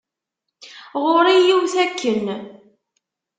[1.01, 2.25] Ɣur-i yiwet akken.